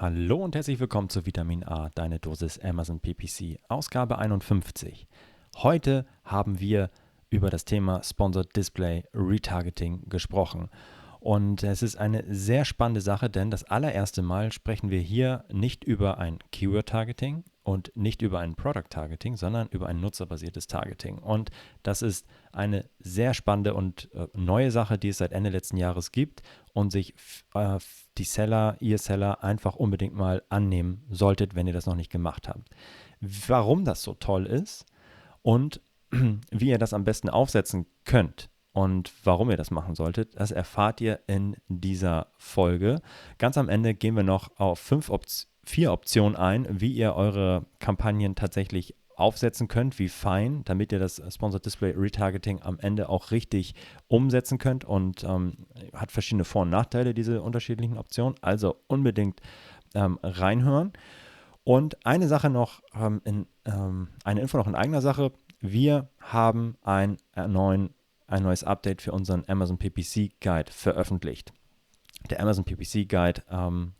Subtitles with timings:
[0.00, 5.08] Hallo und herzlich willkommen zu Vitamin A, deine Dosis Amazon PPC, Ausgabe 51.
[5.56, 6.90] Heute haben wir
[7.30, 10.68] über das Thema Sponsored Display Retargeting gesprochen.
[11.18, 15.82] Und es ist eine sehr spannende Sache, denn das allererste Mal sprechen wir hier nicht
[15.82, 21.18] über ein Keyword-Targeting und nicht über ein Product-Targeting, sondern über ein nutzerbasiertes Targeting.
[21.18, 21.50] Und
[21.82, 26.12] das ist eine sehr spannende und äh, neue Sache, die es seit Ende letzten Jahres
[26.12, 26.42] gibt
[26.78, 27.14] und sich
[27.54, 27.78] äh,
[28.18, 32.48] die Seller, ihr Seller einfach unbedingt mal annehmen solltet, wenn ihr das noch nicht gemacht
[32.48, 32.70] habt.
[33.20, 34.86] Warum das so toll ist
[35.42, 40.52] und wie ihr das am besten aufsetzen könnt, und warum ihr das machen solltet, das
[40.52, 43.00] erfahrt ihr in dieser Folge.
[43.38, 45.24] Ganz am Ende gehen wir noch auf fünf Op
[45.64, 51.22] vier Optionen ein, wie ihr eure Kampagnen tatsächlich aufsetzen könnt, wie fein, damit ihr das
[51.28, 53.74] Sponsored Display Retargeting am Ende auch richtig
[54.06, 58.36] umsetzen könnt und ähm, hat verschiedene Vor- und Nachteile, diese unterschiedlichen Optionen.
[58.40, 59.40] Also unbedingt
[59.94, 60.92] ähm, reinhören.
[61.64, 65.32] Und eine Sache noch, ähm, in, ähm, eine Info noch in eigener Sache.
[65.60, 67.90] Wir haben einen neuen
[68.28, 71.52] ein neues Update für unseren Amazon PPC Guide veröffentlicht.
[72.30, 73.94] Der Amazon PPC Guide ähm,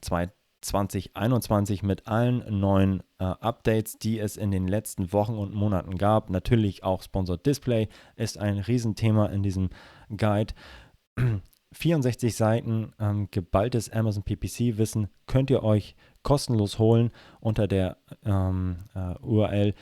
[0.61, 6.31] 2021 mit allen neuen äh, Updates, die es in den letzten Wochen und Monaten gab.
[6.31, 9.70] Natürlich auch Sponsored Display ist ein Riesenthema in diesem
[10.17, 10.55] Guide.
[11.73, 19.15] 64 Seiten ähm, geballtes Amazon PPC-Wissen könnt ihr euch kostenlos holen unter der ähm, äh,
[19.20, 19.75] URL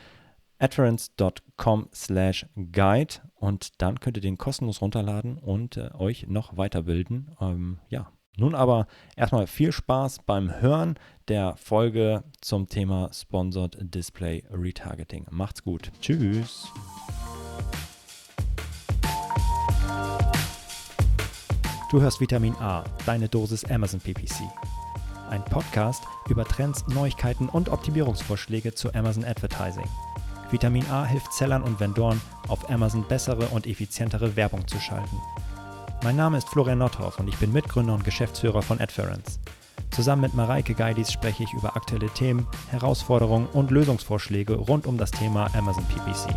[0.59, 7.37] adference.com slash guide und dann könnt ihr den kostenlos runterladen und äh, euch noch weiterbilden.
[7.41, 10.99] Ähm, ja, nun aber erstmal viel Spaß beim Hören
[11.29, 15.27] der Folge zum Thema Sponsored Display Retargeting.
[15.31, 15.91] Macht's gut.
[16.01, 16.73] Tschüss.
[21.91, 24.43] Du hörst Vitamin A, deine Dosis Amazon PPC.
[25.31, 29.89] Ein Podcast über Trends, Neuigkeiten und Optimierungsvorschläge zu Amazon Advertising.
[30.51, 35.17] Vitamin A hilft Sellern und Vendoren, auf Amazon bessere und effizientere Werbung zu schalten.
[36.07, 39.41] Mein Name ist Florian Nothoff und ich bin Mitgründer und Geschäftsführer von Adference.
[39.91, 45.11] Zusammen mit Mareike Geidis spreche ich über aktuelle Themen, Herausforderungen und Lösungsvorschläge rund um das
[45.11, 46.33] Thema Amazon PPC.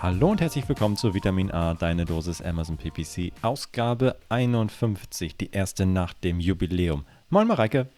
[0.00, 5.86] Hallo und herzlich willkommen zu Vitamin A, deine Dosis Amazon PPC, Ausgabe 51, die erste
[5.86, 7.04] nach dem Jubiläum.
[7.30, 7.88] Moin Mareike.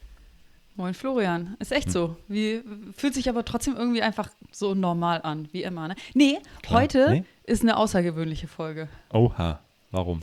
[0.80, 1.56] Moin Florian.
[1.58, 1.92] Ist echt hm.
[1.92, 2.16] so.
[2.26, 2.62] Wie,
[2.96, 5.88] fühlt sich aber trotzdem irgendwie einfach so normal an, wie immer.
[5.88, 5.94] Ne?
[6.14, 6.80] Nee, Klar.
[6.80, 7.24] heute nee?
[7.44, 8.88] ist eine außergewöhnliche Folge.
[9.12, 10.22] Oha, warum?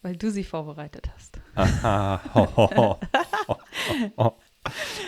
[0.00, 1.38] Weil du sie vorbereitet hast.
[1.54, 2.98] Aha, ho, ho,
[4.16, 4.36] ho,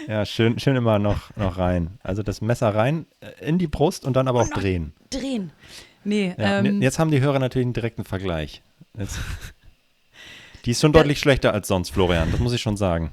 [0.08, 1.98] ja, schön, schön immer noch, noch rein.
[2.02, 4.92] Also das Messer rein äh, in die Brust und dann aber auch drehen.
[5.08, 5.52] Drehen.
[6.04, 6.34] Nee.
[6.36, 8.60] Ja, ähm, jetzt haben die Hörer natürlich einen direkten Vergleich.
[8.98, 9.18] Jetzt,
[10.66, 13.10] die ist schon deutlich schlechter als sonst, Florian, das muss ich schon sagen.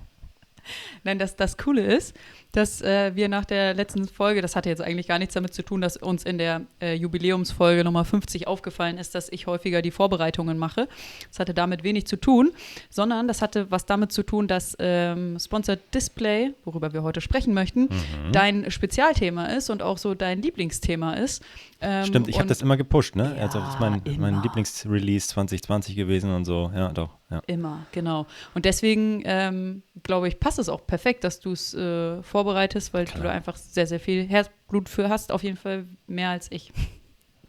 [1.03, 2.15] Nein, das, das Coole ist,
[2.51, 5.63] dass äh, wir nach der letzten Folge, das hatte jetzt eigentlich gar nichts damit zu
[5.63, 9.91] tun, dass uns in der äh, Jubiläumsfolge Nummer 50 aufgefallen ist, dass ich häufiger die
[9.91, 10.87] Vorbereitungen mache.
[11.29, 12.51] Das hatte damit wenig zu tun,
[12.89, 17.53] sondern das hatte was damit zu tun, dass ähm, Sponsored Display, worüber wir heute sprechen
[17.53, 18.31] möchten, mhm.
[18.31, 21.43] dein Spezialthema ist und auch so dein Lieblingsthema ist.
[21.79, 23.33] Ähm, Stimmt, ich habe das immer gepusht, ne?
[23.37, 27.09] Ja, also das ist mein, mein Lieblingsrelease 2020 gewesen und so, ja, doch.
[27.31, 27.41] Ja.
[27.47, 28.27] Immer, genau.
[28.53, 33.05] Und deswegen, ähm, glaube ich, passt es auch perfekt, dass du es äh, vorbereitest, weil
[33.05, 33.17] Klar.
[33.17, 36.73] du da einfach sehr, sehr viel Herzblut für hast, auf jeden Fall mehr als ich.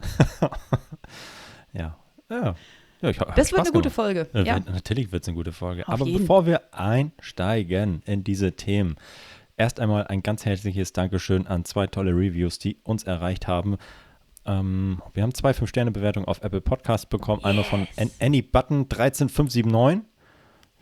[1.73, 1.97] ja,
[2.31, 2.55] ja.
[3.01, 4.29] Ja, ich, das wird eine gute Folge.
[4.33, 4.61] Ja, ja.
[4.61, 5.89] Natürlich wird es eine gute Folge.
[5.89, 6.21] Auf Aber jeden.
[6.21, 8.95] bevor wir einsteigen in diese Themen,
[9.57, 13.77] erst einmal ein ganz herzliches Dankeschön an zwei tolle Reviews, die uns erreicht haben.
[14.45, 17.41] Ähm, wir haben zwei 5-Sterne-Bewertungen auf Apple Podcast bekommen.
[17.41, 17.47] Yes.
[17.47, 17.89] Einmal von
[18.21, 20.03] Annie Button 13579.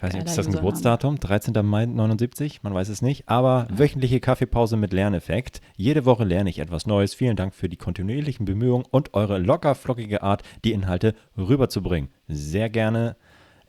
[0.00, 1.20] Ich weiß nicht, ist das ein Geburtsdatum?
[1.20, 1.52] 13.
[1.62, 2.62] Mai 79?
[2.62, 3.28] Man weiß es nicht.
[3.28, 3.78] Aber ja.
[3.78, 5.60] wöchentliche Kaffeepause mit Lerneffekt.
[5.76, 7.12] Jede Woche lerne ich etwas Neues.
[7.12, 12.08] Vielen Dank für die kontinuierlichen Bemühungen und eure locker flockige Art, die Inhalte rüberzubringen.
[12.28, 13.14] Sehr gerne,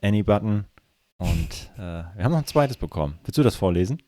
[0.01, 0.63] Annie Button.
[1.17, 1.81] Und äh,
[2.15, 3.19] wir haben noch ein zweites bekommen.
[3.25, 4.01] Willst du das vorlesen?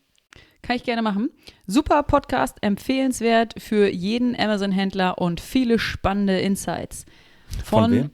[0.61, 1.29] Kann ich gerne machen.
[1.67, 7.05] Super Podcast, empfehlenswert für jeden Amazon-Händler und viele spannende Insights.
[7.65, 8.09] Von, Von wem?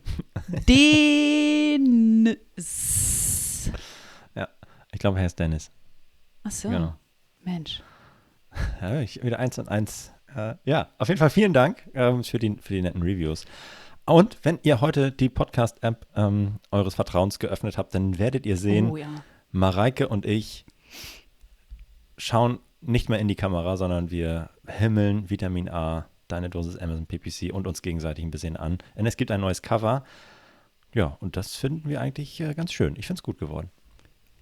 [0.68, 2.38] Den.
[5.00, 5.72] Ich glaube, er ist Dennis.
[6.44, 6.68] Ach so.
[6.68, 6.94] Genau.
[7.42, 7.81] Mensch.
[8.81, 10.12] Ja, ich, wieder eins und eins.
[10.36, 13.46] Äh, ja, auf jeden Fall vielen Dank ähm, für, die, für die netten Reviews.
[14.06, 18.90] Und wenn ihr heute die Podcast-App ähm, eures Vertrauens geöffnet habt, dann werdet ihr sehen,
[18.90, 19.07] oh, ja.
[19.51, 20.66] Mareike und ich
[22.18, 27.54] schauen nicht mehr in die Kamera, sondern wir himmeln Vitamin A deine Dosis Amazon PPC
[27.54, 28.80] und uns gegenseitig ein bisschen an.
[28.98, 30.04] Denn es gibt ein neues Cover.
[30.94, 32.98] Ja, und das finden wir eigentlich äh, ganz schön.
[32.98, 33.72] Ich finde es gut geworden.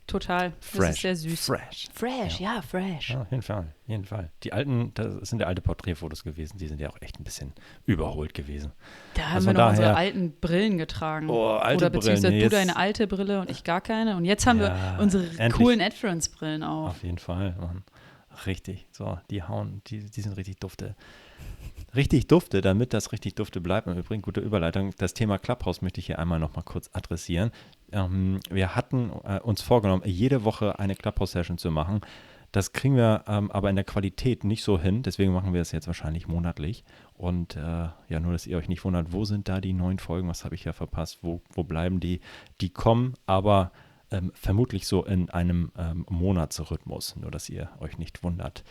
[0.07, 0.53] Total.
[0.61, 0.79] Fresh.
[0.79, 1.45] Das ist sehr süß.
[1.47, 1.87] Fresh.
[1.93, 3.09] Fresh, ja, fresh.
[3.09, 4.31] Ja, auf jeden Fall, jeden Fall.
[4.43, 7.51] Die alten, das sind ja alte Porträtfotos gewesen, die sind ja auch echt ein bisschen
[7.85, 8.71] überholt gewesen.
[9.15, 11.29] Da haben Also wir von noch unsere daher- alten Brillen getragen.
[11.29, 14.15] Oh, alte Oder beziehungsweise Brillen, du deine alte Brille und ich gar keine.
[14.15, 15.53] Und jetzt haben Ja, wir unsere endlich.
[15.53, 16.91] coolen Adference-Brillen auf.
[16.91, 17.83] Auf jeden Fall, Mann.
[18.45, 18.87] Richtig.
[18.91, 20.95] So, die hauen, die, die sind richtig dufte.
[21.95, 23.87] Richtig dufte, damit das richtig dufte bleibt.
[23.87, 24.91] Im Übrigen, gute Überleitung.
[24.97, 27.51] Das Thema Clubhouse möchte ich hier einmal nochmal kurz adressieren.
[27.91, 32.01] Ähm, wir hatten äh, uns vorgenommen, jede Woche eine Clubhouse-Session zu machen.
[32.51, 35.03] Das kriegen wir ähm, aber in der Qualität nicht so hin.
[35.03, 36.85] Deswegen machen wir es jetzt wahrscheinlich monatlich.
[37.13, 40.29] Und äh, ja, nur, dass ihr euch nicht wundert, wo sind da die neuen Folgen?
[40.29, 41.19] Was habe ich ja verpasst?
[41.21, 42.21] Wo, wo bleiben die?
[42.61, 43.71] Die kommen, aber
[44.11, 47.17] ähm, vermutlich so in einem ähm, Monatsrhythmus.
[47.17, 48.63] Nur, dass ihr euch nicht wundert.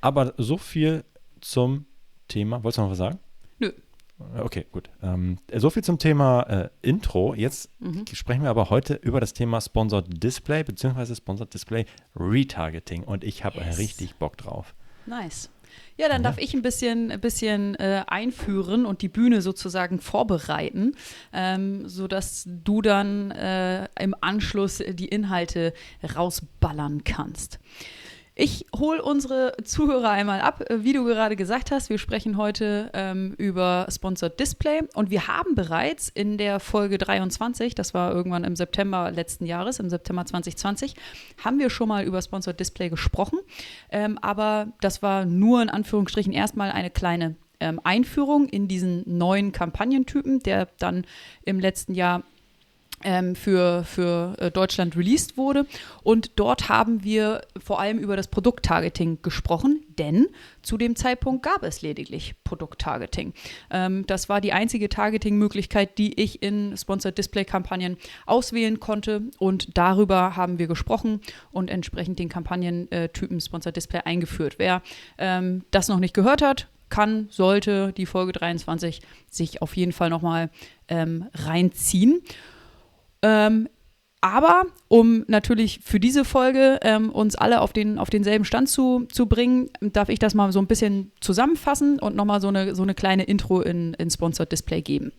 [0.00, 1.04] Aber so viel
[1.40, 1.86] zum
[2.28, 2.64] Thema.
[2.64, 3.18] Wolltest du noch was sagen?
[3.58, 3.72] Nö.
[4.38, 4.90] Okay, gut.
[5.02, 7.34] Ähm, so viel zum Thema äh, Intro.
[7.34, 8.04] Jetzt Mhm.
[8.12, 11.14] sprechen wir aber heute über das Thema Sponsored Display bzw.
[11.14, 11.84] Sponsored Display
[12.16, 13.78] Retargeting und ich habe Yes.
[13.78, 14.74] richtig Bock drauf.
[15.06, 15.50] Nice.
[15.96, 20.94] Ja, dann darf ich ein bisschen, ein bisschen äh, einführen und die Bühne sozusagen vorbereiten,
[21.32, 25.72] ähm, sodass du dann äh, im Anschluss die Inhalte
[26.14, 27.58] rausballern kannst.
[28.34, 30.62] Ich hole unsere Zuhörer einmal ab.
[30.70, 35.28] Äh, Wie du gerade gesagt hast, wir sprechen heute ähm, über Sponsored Display und wir
[35.28, 40.24] haben bereits in der Folge 23, das war irgendwann im September letzten Jahres, im September
[40.24, 40.94] 2020,
[41.44, 43.38] haben wir schon mal über Sponsored Display gesprochen.
[43.90, 49.52] Ähm, aber das war nur in Anführungsstrichen erstmal eine kleine ähm, Einführung in diesen neuen
[49.52, 51.04] Kampagnentypen, der dann
[51.44, 52.22] im letzten Jahr
[53.34, 55.66] für, für äh, Deutschland released wurde.
[56.02, 60.28] Und dort haben wir vor allem über das Produkttargeting gesprochen, denn
[60.62, 63.34] zu dem Zeitpunkt gab es lediglich Produkttargeting.
[63.70, 67.96] Ähm, das war die einzige Targeting-Möglichkeit, die ich in Sponsored Display-Kampagnen
[68.26, 69.22] auswählen konnte.
[69.38, 71.20] Und darüber haben wir gesprochen
[71.50, 74.54] und entsprechend den Kampagnentypen Sponsored Display eingeführt.
[74.58, 74.82] Wer
[75.18, 79.00] ähm, das noch nicht gehört hat, kann, sollte die Folge 23
[79.30, 80.50] sich auf jeden Fall nochmal
[80.88, 82.20] ähm, reinziehen.
[83.22, 83.68] Ähm,
[84.20, 89.06] aber um natürlich für diese Folge ähm, uns alle auf, den, auf denselben Stand zu,
[89.10, 92.84] zu bringen, darf ich das mal so ein bisschen zusammenfassen und nochmal so eine, so
[92.84, 95.12] eine kleine Intro in, in Sponsored Display geben.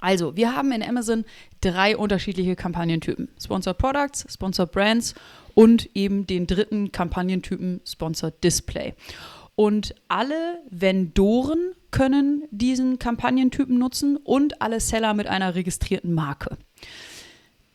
[0.00, 1.24] Also, wir haben in Amazon
[1.60, 3.28] drei unterschiedliche Kampagnentypen.
[3.40, 5.14] Sponsored Products, Sponsored Brands
[5.54, 8.94] und eben den dritten Kampagnentypen Sponsored Display.
[9.54, 16.58] Und alle Vendoren können diesen Kampagnentypen nutzen und alle Seller mit einer registrierten Marke.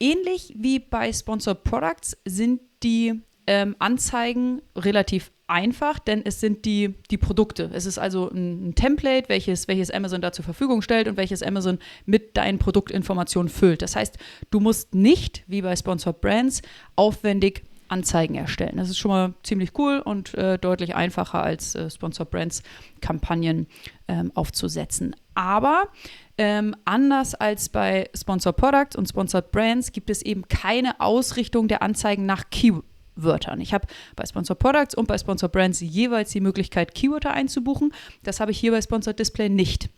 [0.02, 6.96] Ähnlich wie bei Sponsored Products sind die ähm, Anzeigen relativ einfach, denn es sind die,
[7.12, 7.70] die Produkte.
[7.72, 11.44] Es ist also ein, ein Template, welches, welches Amazon da zur Verfügung stellt und welches
[11.44, 11.78] Amazon
[12.08, 13.84] mit deinen Produktinformationen füllt.
[13.84, 14.18] Das heißt,
[14.50, 16.64] du musst nicht, wie bei Sponsored Brands,
[16.96, 18.78] aufwendig Anzeigen erstellen.
[18.78, 22.64] Das ist schon mal ziemlich cool und äh, deutlich einfacher als äh, Sponsored Brands
[23.02, 23.68] Kampagnen
[24.08, 25.16] ähm, aufzusetzen.
[25.36, 25.90] Aber
[26.38, 31.82] ähm, anders als bei Sponsored Products und Sponsored Brands gibt es eben keine Ausrichtung der
[31.82, 33.60] Anzeigen nach Keywörtern.
[33.60, 37.94] Ich habe bei Sponsored Products und bei Sponsored Brands jeweils die Möglichkeit, Keywörter einzubuchen.
[38.24, 39.90] Das habe ich hier bei Sponsored Display nicht.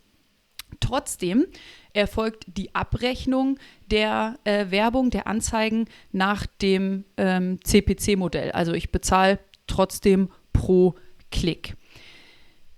[0.83, 1.45] Trotzdem
[1.93, 3.57] erfolgt die Abrechnung
[3.89, 8.51] der äh, Werbung, der Anzeigen nach dem ähm, CPC-Modell.
[8.51, 10.95] Also ich bezahle trotzdem pro
[11.31, 11.77] Klick.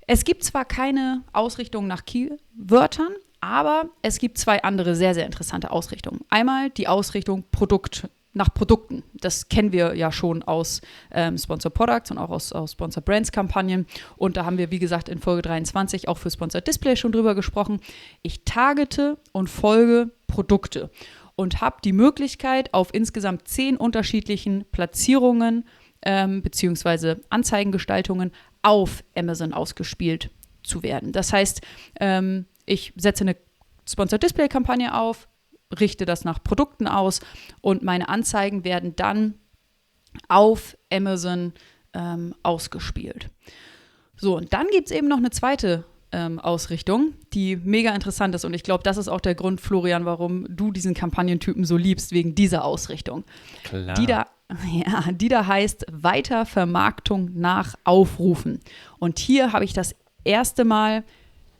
[0.05, 5.71] Es gibt zwar keine Ausrichtung nach Keywörtern, aber es gibt zwei andere sehr, sehr interessante
[5.71, 6.21] Ausrichtungen.
[6.29, 9.03] Einmal die Ausrichtung Produkt nach Produkten.
[9.13, 13.31] Das kennen wir ja schon aus ähm, Sponsor Products und auch aus, aus Sponsor Brands
[13.31, 13.87] Kampagnen.
[14.17, 17.33] Und da haben wir, wie gesagt, in Folge 23 auch für Sponsor Display schon drüber
[17.33, 17.79] gesprochen.
[18.21, 20.91] Ich targete und folge Produkte
[21.35, 25.65] und habe die Möglichkeit, auf insgesamt zehn unterschiedlichen Platzierungen
[26.01, 30.29] ähm, beziehungsweise Anzeigengestaltungen auf Amazon ausgespielt
[30.63, 31.11] zu werden.
[31.11, 31.61] Das heißt,
[31.99, 33.37] ähm, ich setze eine
[33.87, 35.27] Sponsor Display Kampagne auf,
[35.79, 37.21] richte das nach Produkten aus
[37.61, 39.35] und meine Anzeigen werden dann
[40.27, 41.53] auf Amazon
[41.93, 43.29] ähm, ausgespielt.
[44.17, 48.45] So, und dann gibt es eben noch eine zweite ähm, Ausrichtung, die mega interessant ist.
[48.45, 52.11] Und ich glaube, das ist auch der Grund, Florian, warum du diesen Kampagnentypen so liebst,
[52.11, 53.25] wegen dieser Ausrichtung.
[53.63, 53.95] Klar.
[53.95, 54.25] Die da,
[54.85, 58.61] ja, die da heißt Weitervermarktung nach Aufrufen.
[58.99, 61.03] Und hier habe ich das erste Mal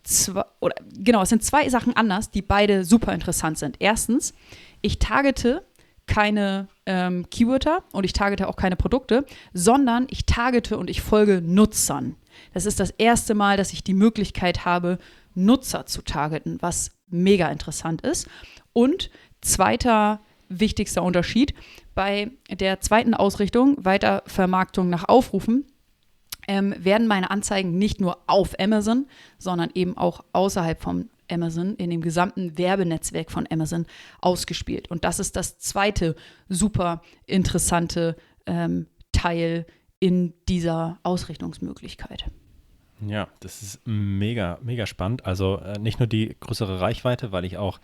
[0.06, 3.78] zwei, oder genau, es sind zwei Sachen anders, die beide super interessant sind.
[3.80, 4.34] Erstens,
[4.82, 5.66] ich targete
[6.08, 11.42] keine ähm, Keywörter und ich targete auch keine Produkte, sondern ich targete und ich folge
[11.42, 12.16] Nutzern.
[12.54, 15.00] Das ist das erste Mal, dass ich die Möglichkeit habe,
[15.34, 18.28] Nutzer zu targeten, was mega interessant ist.
[18.74, 19.10] Und
[19.42, 20.20] zweiter
[20.50, 21.54] wichtigster Unterschied,
[21.96, 25.66] bei der zweiten Ausrichtung, Weitervermarktung nach Aufrufen,
[26.48, 31.90] ähm, werden meine Anzeigen nicht nur auf Amazon, sondern eben auch außerhalb von Amazon, in
[31.90, 33.86] dem gesamten Werbenetzwerk von Amazon
[34.22, 34.90] ausgespielt.
[34.92, 36.16] Und das ist das zweite
[36.50, 39.66] super interessante ähm, Teil
[40.00, 42.30] in dieser Ausrichtungsmöglichkeit.
[43.06, 45.25] Ja, das ist mega, mega spannend.
[45.25, 47.80] Also äh, nicht nur die größere Reichweite, weil ich auch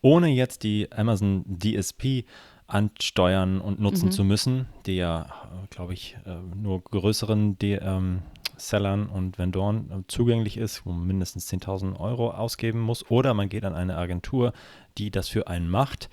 [0.00, 2.24] ohne jetzt die Amazon DSP
[2.68, 4.12] ansteuern und nutzen mhm.
[4.12, 5.26] zu müssen, die ja,
[5.70, 8.22] glaube ich, äh, nur größeren D ähm,
[8.58, 13.10] Sellern und Vendoren äh, zugänglich ist, wo man mindestens 10.000 Euro ausgeben muss.
[13.10, 14.52] Oder man geht an eine Agentur,
[14.98, 16.10] die das für einen macht.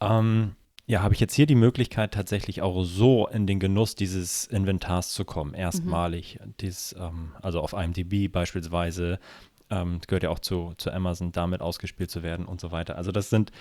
[0.00, 4.46] Ähm, ja, habe ich jetzt hier die Möglichkeit, tatsächlich auch so in den Genuss dieses
[4.46, 5.54] Inventars zu kommen.
[5.54, 6.54] Erstmalig, mhm.
[6.60, 9.20] dies, ähm, also auf IMDb beispielsweise,
[9.70, 12.96] ähm, gehört ja auch zu, zu Amazon, damit ausgespielt zu werden und so weiter.
[12.96, 13.52] Also das sind,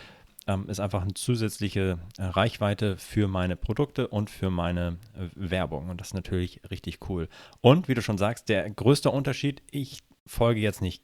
[0.49, 5.89] ähm, ist einfach eine zusätzliche äh, Reichweite für meine Produkte und für meine äh, Werbung.
[5.89, 7.29] Und das ist natürlich richtig cool.
[7.61, 11.03] Und wie du schon sagst, der größte Unterschied, ich folge jetzt nicht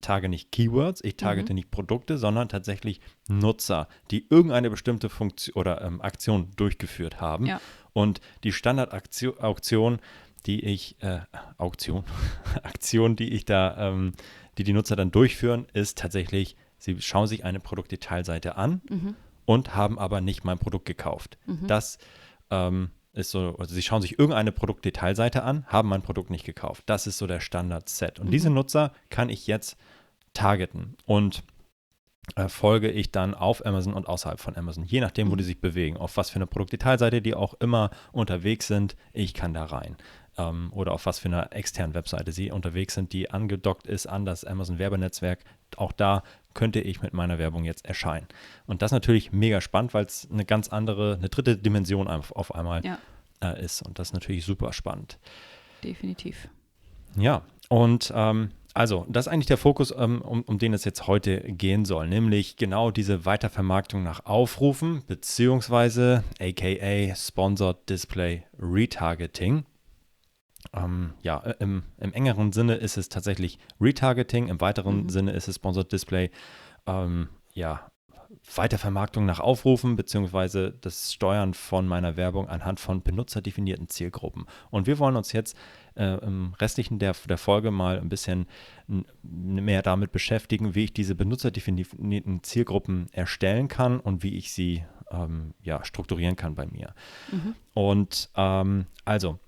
[0.00, 1.56] tage nicht Keywords, ich targete mhm.
[1.56, 7.46] nicht Produkte, sondern tatsächlich Nutzer, die irgendeine bestimmte Funktion oder ähm, Aktion durchgeführt haben.
[7.46, 7.60] Ja.
[7.92, 9.98] Und die Standardauktion,
[10.46, 11.20] die ich, äh,
[11.56, 12.04] Auktion,
[12.62, 14.12] Aktion, die ich da, ähm,
[14.56, 19.14] die die Nutzer dann durchführen, ist tatsächlich, sie schauen sich eine Produktdetailseite an mhm.
[19.44, 21.38] und haben aber nicht mein Produkt gekauft.
[21.46, 21.66] Mhm.
[21.66, 21.98] Das
[22.50, 26.84] ähm, ist so, also sie schauen sich irgendeine Produktdetailseite an, haben mein Produkt nicht gekauft.
[26.86, 28.20] Das ist so der Standard-Set.
[28.20, 28.30] Und mhm.
[28.30, 29.76] diese Nutzer kann ich jetzt
[30.34, 31.42] targeten und
[32.36, 35.60] äh, folge ich dann auf Amazon und außerhalb von Amazon, je nachdem, wo die sich
[35.60, 39.96] bewegen, auf was für eine Produktdetailseite die auch immer unterwegs sind, ich kann da rein.
[40.36, 44.24] Ähm, oder auf was für eine externen Webseite sie unterwegs sind, die angedockt ist an
[44.24, 45.40] das Amazon Werbenetzwerk.
[45.76, 46.22] Auch da
[46.58, 48.26] könnte ich mit meiner Werbung jetzt erscheinen.
[48.66, 52.32] Und das ist natürlich mega spannend, weil es eine ganz andere, eine dritte Dimension auf,
[52.32, 52.98] auf einmal ja.
[53.40, 53.80] äh, ist.
[53.82, 55.20] Und das ist natürlich super spannend.
[55.84, 56.48] Definitiv.
[57.16, 61.06] Ja, und ähm, also, das ist eigentlich der Fokus, ähm, um, um den es jetzt
[61.06, 69.64] heute gehen soll, nämlich genau diese Weitervermarktung nach Aufrufen, beziehungsweise aka Sponsored Display Retargeting.
[70.72, 75.08] Ähm, ja, äh, im, im, engeren Sinne ist es tatsächlich Retargeting, im weiteren mhm.
[75.08, 76.30] Sinne ist es Sponsored Display.
[76.86, 77.90] Ähm, ja,
[78.54, 84.46] Weitervermarktung nach Aufrufen beziehungsweise das Steuern von meiner Werbung anhand von benutzerdefinierten Zielgruppen.
[84.70, 85.56] Und wir wollen uns jetzt
[85.94, 88.46] äh, im restlichen der, der Folge mal ein bisschen
[89.22, 95.54] mehr damit beschäftigen, wie ich diese benutzerdefinierten Zielgruppen erstellen kann und wie ich sie ähm,
[95.62, 96.94] ja, strukturieren kann bei mir.
[97.32, 97.54] Mhm.
[97.74, 99.38] Und ähm, also,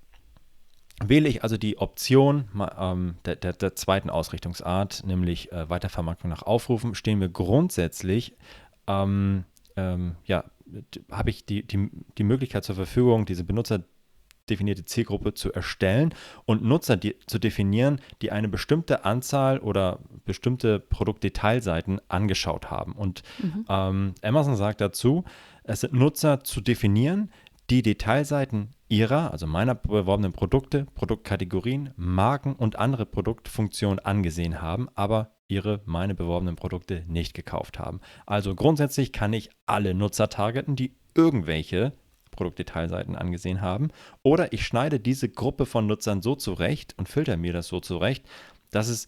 [1.03, 6.43] wähle ich also die Option ähm, der, der, der, zweiten Ausrichtungsart, nämlich äh, Weitervermarktung nach
[6.43, 8.35] Aufrufen, stehen wir grundsätzlich
[8.87, 10.45] ähm, ähm, ja,
[11.11, 16.13] habe ich die, die, die Möglichkeit zur Verfügung, diese benutzerdefinierte Zielgruppe zu erstellen
[16.45, 22.93] und Nutzer die, zu definieren, die eine bestimmte Anzahl oder bestimmte Produktdetailseiten angeschaut haben.
[22.93, 23.65] Und mhm.
[23.69, 25.23] ähm, Amazon sagt dazu,
[25.63, 27.31] es sind Nutzer zu definieren,
[27.69, 35.31] die Detailseiten ihrer, also meiner beworbenen Produkte, Produktkategorien, Marken und andere Produktfunktionen angesehen haben, aber
[35.47, 38.01] ihre, meine beworbenen Produkte nicht gekauft haben.
[38.25, 41.93] Also grundsätzlich kann ich alle Nutzer targeten, die irgendwelche
[42.31, 43.91] Produktdetailseiten angesehen haben.
[44.23, 48.25] Oder ich schneide diese Gruppe von Nutzern so zurecht und filter mir das so zurecht,
[48.71, 49.07] dass es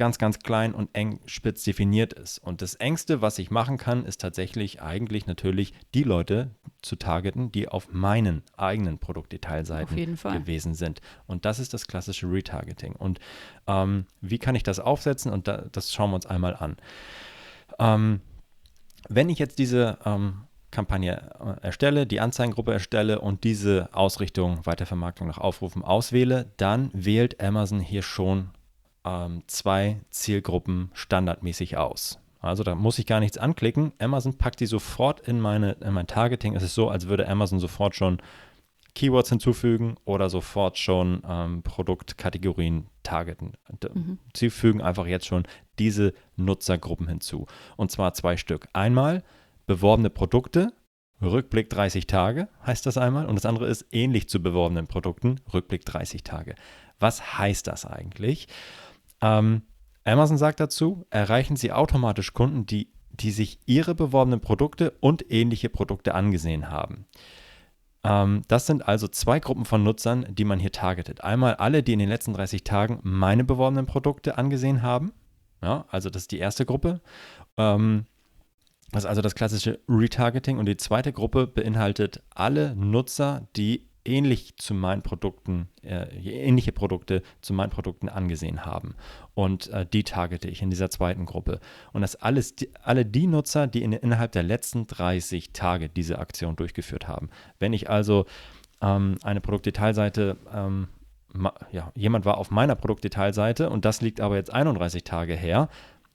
[0.00, 2.38] ganz, ganz klein und eng spitz definiert ist.
[2.38, 7.52] Und das Engste, was ich machen kann, ist tatsächlich eigentlich natürlich die Leute zu targeten,
[7.52, 11.02] die auf meinen eigenen Produktdetailseiten gewesen sind.
[11.26, 12.96] Und das ist das klassische Retargeting.
[12.96, 13.20] Und
[13.66, 15.30] ähm, wie kann ich das aufsetzen?
[15.30, 16.78] Und da, das schauen wir uns einmal an.
[17.78, 18.22] Ähm,
[19.10, 25.28] wenn ich jetzt diese ähm, Kampagne äh, erstelle, die Anzeigengruppe erstelle und diese Ausrichtung Weitervermarktung
[25.28, 28.48] nach Aufrufen auswähle, dann wählt Amazon hier schon
[29.04, 32.18] ähm, zwei Zielgruppen standardmäßig aus.
[32.40, 33.92] Also da muss ich gar nichts anklicken.
[33.98, 36.56] Amazon packt die sofort in, meine, in mein Targeting.
[36.56, 38.20] Es ist so, als würde Amazon sofort schon
[38.94, 43.52] Keywords hinzufügen oder sofort schon ähm, Produktkategorien targeten.
[43.94, 44.18] Mhm.
[44.34, 45.44] Sie fügen einfach jetzt schon
[45.78, 47.46] diese Nutzergruppen hinzu.
[47.76, 48.68] Und zwar zwei Stück.
[48.72, 49.22] Einmal
[49.66, 50.72] beworbene Produkte,
[51.22, 53.26] Rückblick 30 Tage heißt das einmal.
[53.26, 56.54] Und das andere ist ähnlich zu beworbenen Produkten, Rückblick 30 Tage.
[56.98, 58.48] Was heißt das eigentlich?
[59.20, 59.62] Ähm,
[60.04, 65.68] Amazon sagt dazu, erreichen Sie automatisch Kunden, die, die sich Ihre beworbenen Produkte und ähnliche
[65.68, 67.06] Produkte angesehen haben.
[68.02, 71.22] Ähm, das sind also zwei Gruppen von Nutzern, die man hier targetet.
[71.22, 75.12] Einmal alle, die in den letzten 30 Tagen meine beworbenen Produkte angesehen haben.
[75.62, 77.00] Ja, also das ist die erste Gruppe.
[77.58, 78.06] Ähm,
[78.92, 80.58] das ist also das klassische Retargeting.
[80.58, 87.22] Und die zweite Gruppe beinhaltet alle Nutzer, die ähnlich zu meinen Produkten, äh, ähnliche Produkte
[87.40, 88.94] zu meinen Produkten angesehen haben.
[89.34, 91.60] Und äh, die targete ich in dieser zweiten Gruppe.
[91.92, 96.18] Und das alles, die, alle die Nutzer, die in, innerhalb der letzten 30 Tage diese
[96.18, 97.30] Aktion durchgeführt haben.
[97.58, 98.26] Wenn ich also
[98.82, 100.88] ähm, eine Produktdetailseite ähm,
[101.70, 105.68] ja, jemand war auf meiner Produktdetailseite und das liegt aber jetzt 31 Tage her,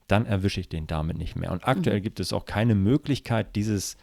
[0.08, 1.52] dann erwische ich den damit nicht mehr.
[1.52, 2.04] Und aktuell mhm.
[2.04, 3.98] gibt es auch keine Möglichkeit, dieses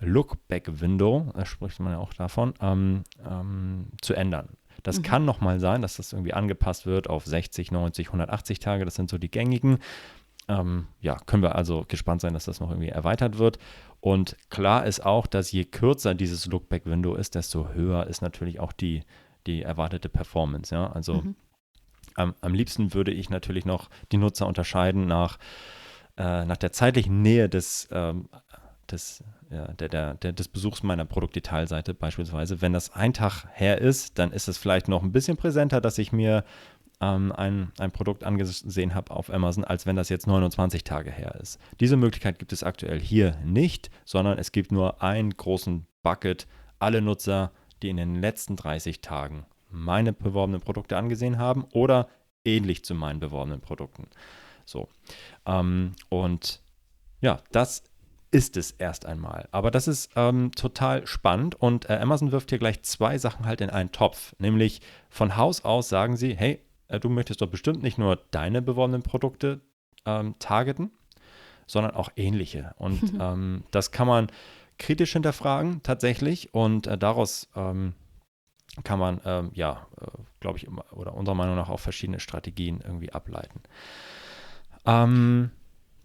[0.00, 4.56] Lookback-Window, da spricht man ja auch davon, ähm, ähm, zu ändern.
[4.82, 5.02] Das mhm.
[5.02, 8.84] kann nochmal sein, dass das irgendwie angepasst wird auf 60, 90, 180 Tage.
[8.84, 9.78] Das sind so die gängigen.
[10.48, 13.58] Ähm, ja, können wir also gespannt sein, dass das noch irgendwie erweitert wird.
[14.00, 18.72] Und klar ist auch, dass je kürzer dieses Lookback-Window ist, desto höher ist natürlich auch
[18.72, 19.02] die,
[19.46, 20.74] die erwartete Performance.
[20.74, 21.36] Ja, also mhm.
[22.14, 25.38] am, am liebsten würde ich natürlich noch die Nutzer unterscheiden nach,
[26.16, 28.28] äh, nach der zeitlichen Nähe des, ähm,
[28.90, 32.62] des der, der, der, des Besuchs meiner Produktdetailseite beispielsweise.
[32.62, 35.98] Wenn das ein Tag her ist, dann ist es vielleicht noch ein bisschen präsenter, dass
[35.98, 36.44] ich mir
[37.00, 41.34] ähm, ein, ein Produkt angesehen habe auf Amazon, als wenn das jetzt 29 Tage her
[41.40, 41.58] ist.
[41.80, 46.46] Diese Möglichkeit gibt es aktuell hier nicht, sondern es gibt nur einen großen Bucket,
[46.78, 47.50] alle Nutzer,
[47.82, 52.08] die in den letzten 30 Tagen meine beworbenen Produkte angesehen haben oder
[52.44, 54.08] ähnlich zu meinen beworbenen Produkten.
[54.64, 54.88] So.
[55.46, 56.60] Ähm, und
[57.20, 57.84] ja, das
[58.30, 59.48] ist es erst einmal.
[59.50, 63.60] Aber das ist ähm, total spannend und äh, Amazon wirft hier gleich zwei Sachen halt
[63.60, 64.34] in einen Topf.
[64.38, 68.62] Nämlich von Haus aus sagen sie, hey, äh, du möchtest doch bestimmt nicht nur deine
[68.62, 69.60] beworbenen Produkte
[70.06, 70.92] ähm, targeten,
[71.66, 72.74] sondern auch ähnliche.
[72.78, 74.28] Und ähm, das kann man
[74.78, 77.94] kritisch hinterfragen tatsächlich und äh, daraus ähm,
[78.84, 80.06] kann man, ähm, ja, äh,
[80.38, 83.60] glaube ich, oder unserer Meinung nach auch verschiedene Strategien irgendwie ableiten.
[84.86, 85.50] Ähm,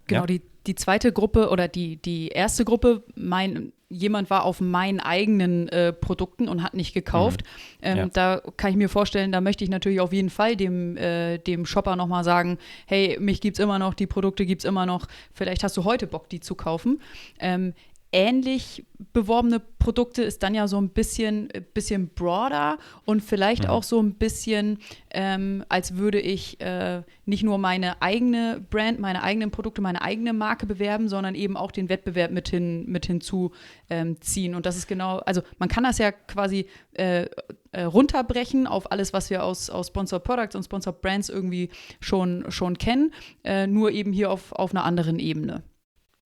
[0.07, 0.25] genau, ja.
[0.25, 5.69] die die zweite Gruppe oder die, die erste Gruppe, mein, jemand war auf meinen eigenen
[5.69, 7.43] äh, Produkten und hat nicht gekauft.
[7.43, 7.87] Mhm.
[7.87, 8.05] Ähm, ja.
[8.07, 11.65] Da kann ich mir vorstellen, da möchte ich natürlich auf jeden Fall dem, äh, dem
[11.65, 15.07] Shopper nochmal sagen, hey, mich gibt es immer noch, die Produkte gibt es immer noch,
[15.33, 17.01] vielleicht hast du heute Bock, die zu kaufen.
[17.39, 17.73] Ähm,
[18.15, 23.63] ähnlich beworbene Produkte ist dann ja so ein bisschen, bisschen broader und vielleicht.
[23.63, 23.69] Mhm.
[23.69, 24.79] auch so ein bisschen,
[25.11, 30.31] ähm, als würde ich äh, nicht nur meine eigene Brand, meine eigenen Produkte, meine eigene
[30.31, 33.51] Marke bewerben, sondern eben auch den Wettbewerb mit, hin, mit hinzuziehen.
[33.89, 37.27] Ähm, und das ist genau, also man kann das ja quasi äh,
[37.73, 42.45] äh, runterbrechen auf alles, was wir aus, aus Sponsored Products und Sponsored Brands irgendwie schon,
[42.49, 45.63] schon kennen, äh, nur eben hier auf, auf einer anderen Ebene.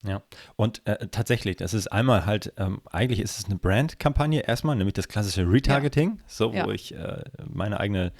[0.03, 0.21] Ja,
[0.55, 4.93] und äh, tatsächlich, das ist einmal halt, ähm, eigentlich ist es eine Brand-Kampagne erstmal, nämlich
[4.93, 6.23] das klassische Retargeting, ja.
[6.25, 6.69] so wo ja.
[6.69, 8.13] ich äh, meine eigene,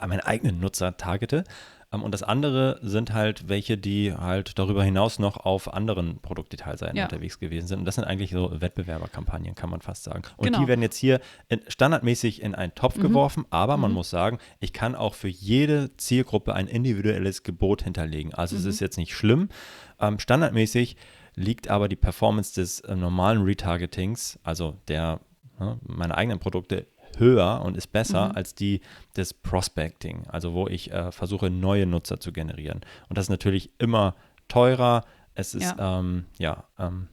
[0.00, 1.44] meine eigenen Nutzer targete.
[1.92, 6.96] Ähm, und das andere sind halt welche, die halt darüber hinaus noch auf anderen Produktdetailseiten
[6.96, 7.04] ja.
[7.04, 7.78] unterwegs gewesen sind.
[7.80, 10.22] Und das sind eigentlich so Wettbewerberkampagnen, kann man fast sagen.
[10.36, 10.60] Und genau.
[10.60, 13.02] die werden jetzt hier in, standardmäßig in einen Topf mhm.
[13.02, 13.82] geworfen, aber mhm.
[13.82, 18.34] man muss sagen, ich kann auch für jede Zielgruppe ein individuelles Gebot hinterlegen.
[18.34, 18.62] Also mhm.
[18.62, 19.48] es ist jetzt nicht schlimm.
[20.00, 20.96] Ähm, standardmäßig
[21.34, 25.20] liegt aber die Performance des äh, normalen Retargetings, also der
[25.58, 26.86] ne, meiner eigenen Produkte,
[27.18, 28.36] höher und ist besser mhm.
[28.36, 28.80] als die
[29.16, 32.80] des Prospecting, also wo ich äh, versuche, neue Nutzer zu generieren.
[33.08, 34.14] Und das ist natürlich immer
[34.48, 35.04] teurer.
[35.34, 37.08] Es ist, ja, ähm, ja, ähm,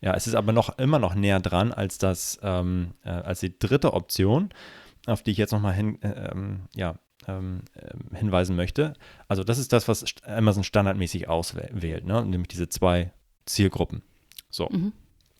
[0.00, 3.58] ja, es ist aber noch immer noch näher dran als das, ähm, äh, als die
[3.58, 4.50] dritte Option,
[5.06, 7.62] auf die ich jetzt nochmal hin, äh, ähm, ja, ähm,
[8.12, 8.94] hinweisen möchte.
[9.26, 12.24] Also das ist das, was Amazon standardmäßig auswählt, ne?
[12.24, 13.12] nämlich diese zwei
[13.46, 14.02] Zielgruppen.
[14.50, 14.68] So.
[14.70, 14.92] Mhm.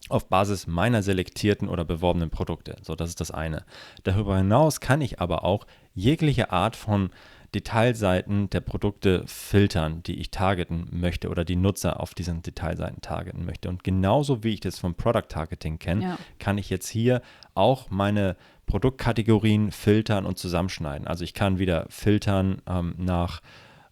[0.09, 2.77] Auf Basis meiner selektierten oder beworbenen Produkte.
[2.83, 3.65] So, das ist das eine.
[4.05, 7.11] Darüber hinaus kann ich aber auch jegliche Art von
[7.55, 13.45] Detailseiten der Produkte filtern, die ich targeten möchte oder die Nutzer auf diesen Detailseiten targeten
[13.45, 13.69] möchte.
[13.69, 16.19] Und genauso wie ich das vom Product Targeting kenne, ja.
[16.39, 17.23] kann ich jetzt hier
[17.55, 21.07] auch meine Produktkategorien filtern und zusammenschneiden.
[21.07, 23.41] Also ich kann wieder filtern ähm, nach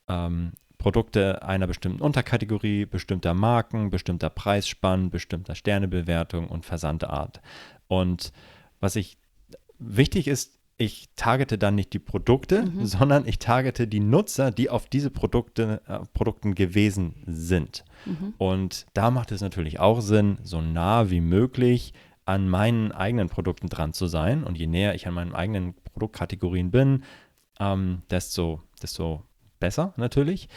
[0.09, 0.53] ähm,
[0.85, 7.41] Produkte einer bestimmten Unterkategorie, bestimmter Marken, bestimmter Preisspannen, bestimmter Sternebewertung und Versandart.
[7.89, 8.35] Und
[8.81, 9.17] was ich
[9.79, 12.85] wichtig ist, ich targete dann nicht die Produkte, mhm.
[12.85, 17.87] sondern ich targete die Nutzer, die auf diese Produkte, äh, Produkten gewesen sind.
[18.05, 18.35] Mhm.
[18.37, 21.95] Und da macht es natürlich auch Sinn, so nah wie möglich
[22.27, 24.45] an meinen eigenen Produkten dran zu sein.
[24.45, 27.05] Und je näher ich an meinen eigenen Produktkategorien bin,
[27.59, 29.23] ähm, desto, desto
[29.65, 30.51] besser natürlich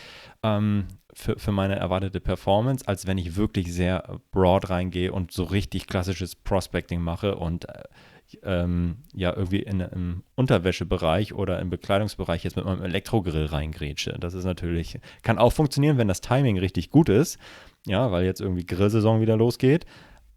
[0.43, 5.45] ähm, für, für meine erwartete Performance, als wenn ich wirklich sehr broad reingehe und so
[5.45, 7.83] richtig klassisches Prospecting mache und äh,
[8.43, 14.17] ähm, ja irgendwie in, im Unterwäschebereich oder im Bekleidungsbereich jetzt mit meinem Elektrogrill reingrätsche.
[14.19, 17.39] Das ist natürlich, kann auch funktionieren, wenn das Timing richtig gut ist,
[17.85, 19.85] ja, weil jetzt irgendwie Grillsaison wieder losgeht,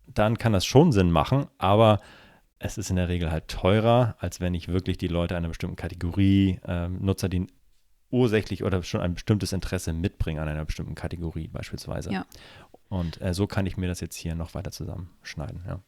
[0.06, 1.98] dann kann das schon Sinn machen, aber
[2.60, 5.76] es ist in der Regel halt teurer, als wenn ich wirklich die Leute einer bestimmten
[5.76, 7.48] Kategorie, ähm, Nutzer, die
[8.10, 12.12] ursächlich oder schon ein bestimmtes Interesse mitbringen an einer bestimmten Kategorie beispielsweise.
[12.12, 12.26] Ja.
[12.88, 15.62] Und äh, so kann ich mir das jetzt hier noch weiter zusammenschneiden.
[15.66, 15.80] Ja.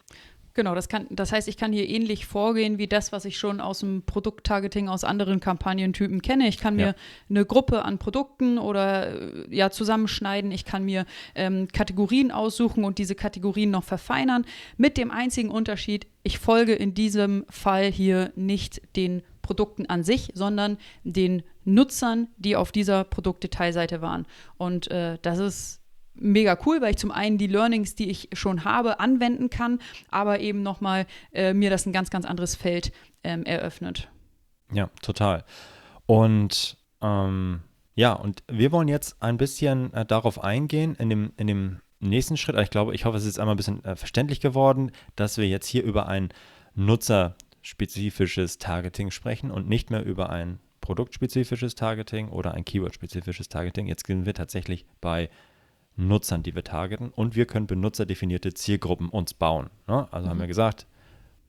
[0.55, 3.59] Genau, das, kann, das heißt, ich kann hier ähnlich vorgehen wie das, was ich schon
[3.63, 6.47] aus dem Produkttargeting aus anderen Kampagnentypen kenne.
[6.47, 6.95] Ich kann mir Ja.
[7.31, 10.53] eine Gruppe an Produkten oder äh, ja zusammenschneiden.
[10.53, 14.45] Ich kann mir ähm, Kategorien aussuchen und diese Kategorien noch verfeinern.
[14.77, 20.33] Mit dem einzigen Unterschied, ich folge in diesem Fall hier nicht den Produkten an sich,
[20.35, 24.27] sondern den Nutzern, die auf dieser Produktdetailseite waren.
[24.57, 25.81] Und äh, das ist
[26.14, 29.79] mega cool, weil ich zum einen die Learnings, die ich schon habe, anwenden kann,
[30.11, 32.92] aber eben nochmal äh, mir das ein ganz, ganz anderes Feld
[33.25, 34.09] ähm, eröffnet.
[34.72, 35.44] Ja, total.
[36.07, 37.61] Und ähm,
[37.94, 42.37] ja, und wir wollen jetzt ein bisschen äh, darauf eingehen in dem, in dem nächsten
[42.37, 42.59] Schritt.
[42.59, 45.66] Ich glaube, ich hoffe, es ist einmal ein bisschen äh, verständlich geworden, dass wir jetzt
[45.66, 46.31] hier über ein
[46.75, 53.87] nutzerspezifisches Targeting sprechen und nicht mehr über ein produktspezifisches Targeting oder ein Keyword-spezifisches Targeting.
[53.87, 55.31] Jetzt sind wir tatsächlich bei
[55.97, 59.71] Nutzern, die wir targeten und wir können benutzerdefinierte Zielgruppen uns bauen.
[59.87, 60.07] Ne?
[60.11, 60.87] Also haben wir gesagt,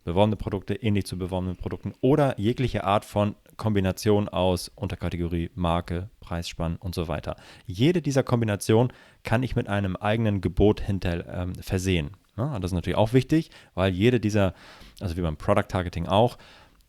[0.04, 6.76] beworbene Produkte ähnlich zu beworbenen Produkten oder jegliche Art von Kombination aus Unterkategorie, Marke, Preisspann
[6.78, 7.36] und so weiter.
[7.66, 8.92] Jede dieser Kombinationen
[9.24, 12.12] kann ich mit einem eigenen Gebot hinter ähm, versehen.
[12.36, 12.46] Ne?
[12.46, 14.54] Und das ist natürlich auch wichtig, weil jede dieser,
[15.00, 16.38] also wie beim Product Targeting auch,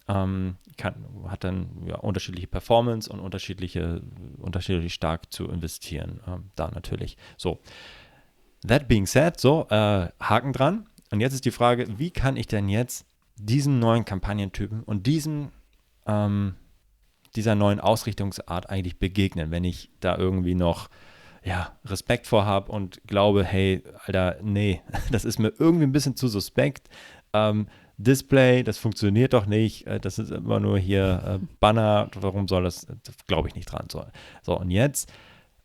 [0.09, 0.95] ähm, kann,
[1.29, 4.03] hat dann ja, unterschiedliche Performance und unterschiedliche,
[4.39, 6.21] unterschiedlich stark zu investieren.
[6.27, 7.17] Ähm, da natürlich.
[7.37, 7.61] So,
[8.67, 10.87] that being said, so, äh, Haken dran.
[11.11, 15.51] Und jetzt ist die Frage, wie kann ich denn jetzt diesen neuen Kampagnentypen und diesem,
[16.07, 16.55] ähm,
[17.37, 20.89] dieser neuen Ausrichtungsart eigentlich begegnen, wenn ich da irgendwie noch
[21.45, 26.17] ja, Respekt vor habe und glaube, hey, Alter, nee, das ist mir irgendwie ein bisschen
[26.17, 26.89] zu suspekt.
[27.33, 32.49] Ähm, Display, das funktioniert doch nicht, äh, das ist immer nur hier äh, Banner, warum
[32.49, 33.87] soll das, das glaube ich nicht dran.
[33.91, 34.05] So,
[34.43, 35.13] so und jetzt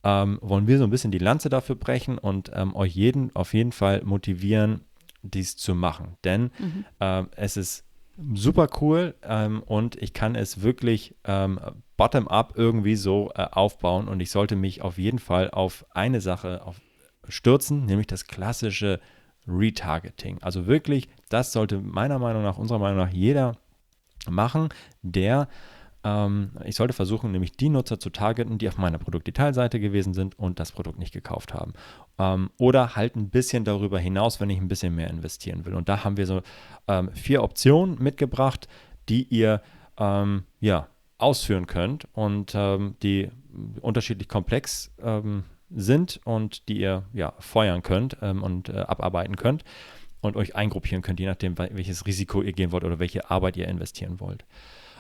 [0.04, 3.54] ähm, wollen wir so ein bisschen die Lanze dafür brechen und ähm, euch jeden auf
[3.54, 4.82] jeden Fall motivieren,
[5.22, 6.18] dies zu machen.
[6.24, 6.52] Denn
[7.00, 7.86] ähm, es ist
[8.34, 11.60] super cool ähm, und ich kann es wirklich ähm,
[11.98, 16.66] bottom-up irgendwie so äh, aufbauen und ich sollte mich auf jeden Fall auf eine Sache
[16.66, 16.80] auf,
[17.28, 19.00] stürzen, nämlich das klassische
[19.50, 20.38] Retargeting.
[20.42, 23.58] Also wirklich, das sollte meiner Meinung nach, unserer Meinung nach jeder
[24.28, 24.70] machen,
[25.02, 25.48] der
[26.04, 30.38] ähm, ich sollte versuchen, nämlich die Nutzer zu targeten, die auf meiner Produktdetailseite gewesen sind
[30.40, 31.74] und das Produkt nicht gekauft haben.
[32.18, 35.76] Ähm, oder halt ein bisschen darüber hinaus, wenn ich ein bisschen mehr investieren will.
[35.76, 36.42] Und da haben wir so
[36.88, 38.68] ähm, vier Optionen mitgebracht,
[39.10, 39.62] die ihr
[39.98, 43.30] ähm, ja, ausführen könnt und ähm, die
[43.82, 49.64] unterschiedlich komplex ähm, sind und die ihr ja, feuern könnt ähm, und äh, abarbeiten könnt
[50.22, 53.68] und euch eingruppieren könnt, je nachdem, welches Risiko ihr gehen wollt oder welche Arbeit ihr
[53.68, 54.46] investieren wollt.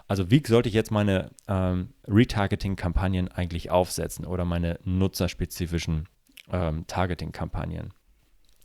[0.07, 6.07] Also wie sollte ich jetzt meine ähm, Retargeting-Kampagnen eigentlich aufsetzen oder meine nutzerspezifischen
[6.51, 7.93] ähm, Targeting-Kampagnen?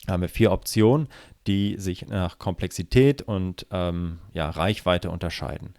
[0.06, 1.08] Da haben wir vier Optionen,
[1.46, 5.74] die sich nach Komplexität und ähm, ja, Reichweite unterscheiden.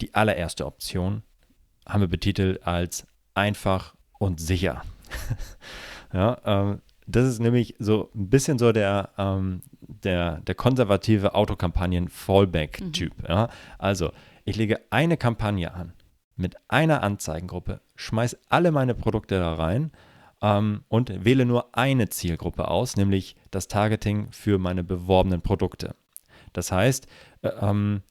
[0.00, 1.22] Die allererste Option
[1.86, 4.82] haben wir betitelt als einfach und sicher.
[6.12, 13.28] Ja, ähm, das ist nämlich so ein bisschen so der, ähm, der, der konservative Autokampagnen-Fallback-Typ.
[13.28, 13.48] Ja?
[13.78, 14.10] Also,
[14.44, 15.92] ich lege eine Kampagne an
[16.36, 19.92] mit einer Anzeigengruppe, schmeiß alle meine Produkte da rein
[20.42, 25.94] ähm, und wähle nur eine Zielgruppe aus, nämlich das Targeting für meine beworbenen Produkte.
[26.52, 27.06] Das heißt,
[27.42, 28.02] äh, ähm,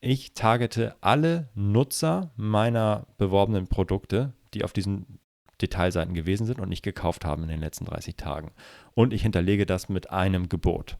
[0.00, 5.18] ich targete alle Nutzer meiner beworbenen Produkte, die auf diesen
[5.60, 8.52] Detailseiten gewesen sind und nicht gekauft haben in den letzten 30 Tagen.
[8.94, 10.96] Und ich hinterlege das mit einem Gebot.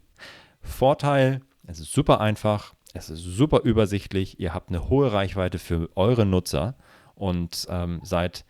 [0.60, 5.88] Vorteil, es ist super einfach, es ist super übersichtlich, ihr habt eine hohe Reichweite für
[5.96, 6.76] eure Nutzer
[7.14, 8.44] und ähm, seid,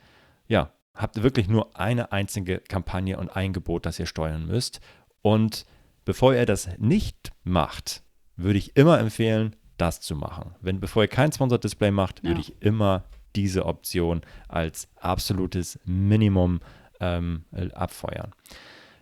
[0.47, 4.81] ja, habt wirklich nur eine einzige Kampagne und ein Gebot, das ihr steuern müsst.
[5.23, 5.67] Und
[6.05, 8.03] bevor ihr das nicht macht,
[8.37, 10.55] würde ich immer empfehlen, das zu machen.
[10.61, 12.40] Wenn bevor ihr kein Sponsored Display macht, würde Ja.
[12.40, 13.05] ich immer
[13.37, 16.61] diese Option als absolutes Minimum
[17.01, 17.44] ähm,
[17.75, 18.33] abfeuern.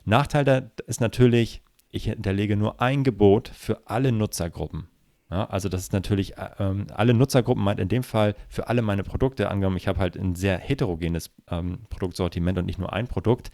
[0.05, 4.89] Nachteil da ist natürlich, ich hinterlege nur ein Gebot für alle Nutzergruppen.
[5.31, 8.83] Ja, also das ist natürlich, äh, ähm, alle Nutzergruppen meint in dem Fall für alle
[8.83, 13.09] meine Produkte, angenommen, ich habe halt ein sehr heterogenes ähm, Produktsortiment und nicht nur ein
[13.09, 13.51] Produkt,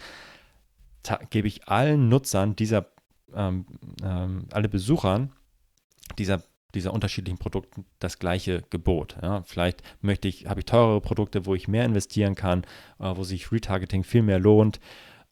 [1.30, 2.86] gebe ich allen Nutzern dieser,
[3.32, 3.66] ähm,
[4.02, 5.32] ähm, alle Besuchern
[6.18, 6.42] dieser
[6.74, 9.16] dieser unterschiedlichen Produkte das gleiche Gebot.
[9.22, 12.64] Ja, vielleicht möchte ich, habe ich teurere Produkte, wo ich mehr investieren kann,
[12.98, 14.80] äh, wo sich Retargeting viel mehr lohnt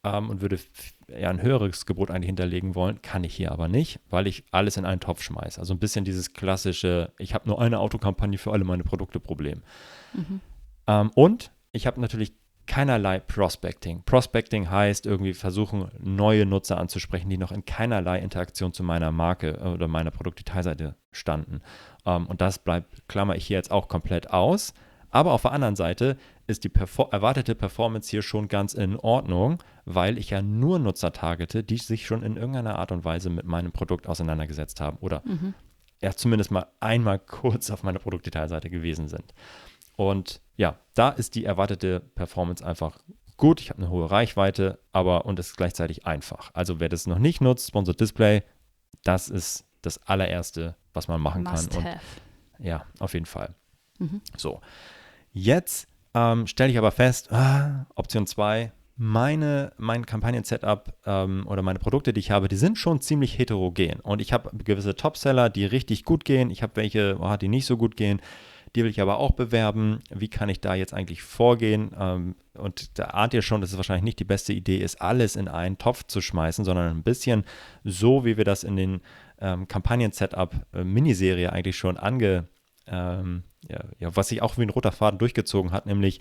[0.02, 0.58] ähm, und würde
[1.08, 4.76] ja ein höheres Gebot eigentlich hinterlegen wollen, kann ich hier aber nicht, weil ich alles
[4.76, 5.60] in einen Topf schmeiße.
[5.60, 9.62] Also ein bisschen dieses klassische, ich habe nur eine Autokampagne für alle meine Produkte Problem.
[10.14, 10.40] Mhm.
[10.86, 12.32] Ähm, und ich habe natürlich
[12.66, 14.02] keinerlei Prospecting.
[14.04, 19.58] Prospecting heißt irgendwie versuchen, neue Nutzer anzusprechen, die noch in keinerlei Interaktion zu meiner Marke
[19.60, 21.62] äh, oder meiner Produktdetailseite standen.
[22.04, 24.74] Ähm, und das bleibt, klammer ich hier jetzt auch komplett aus.
[25.10, 29.62] Aber auf der anderen Seite ist die perfor erwartete Performance hier schon ganz in Ordnung,
[29.84, 33.46] weil ich ja nur Nutzer targete, die sich schon in irgendeiner Art und Weise mit
[33.46, 35.54] meinem Produkt auseinandergesetzt haben oder mhm.
[36.02, 39.32] ja zumindest mal einmal kurz auf meiner Produktdetailseite gewesen sind.
[39.96, 42.98] Und ja, da ist die erwartete Performance einfach
[43.36, 43.60] gut.
[43.60, 46.50] Ich habe eine hohe Reichweite, aber und es ist gleichzeitig einfach.
[46.54, 48.42] Also wer das noch nicht nutzt, Sponsored Display,
[49.02, 51.84] das ist das allererste, was man machen Must kann.
[51.86, 53.54] Und, ja, auf jeden Fall.
[53.98, 54.20] Mhm.
[54.36, 54.60] So,
[55.32, 61.78] jetzt ähm, stelle ich aber fest, ah, Option 2, meine, mein Kampagnen-Setup ähm, oder meine
[61.78, 64.00] Produkte, die ich habe, die sind schon ziemlich heterogen.
[64.00, 66.50] Und ich habe gewisse Topseller, die richtig gut gehen.
[66.50, 68.20] Ich habe welche, oh, die nicht so gut gehen.
[68.74, 70.00] Die will ich aber auch bewerben.
[70.10, 71.94] Wie kann ich da jetzt eigentlich vorgehen?
[71.98, 75.36] Ähm, und da ahnt ihr schon, dass es wahrscheinlich nicht die beste Idee ist, alles
[75.36, 77.44] in einen Topf zu schmeißen, sondern ein bisschen
[77.84, 79.00] so, wie wir das in den
[79.40, 82.48] ähm, Kampagnen-Setup-Miniserie äh, eigentlich schon ange,
[82.86, 86.20] ähm, ja, ja, was sich auch wie ein roter Faden durchgezogen hat, nämlich